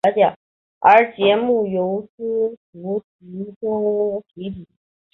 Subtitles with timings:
[0.79, 4.67] 而节目由司徒乃钟题笔。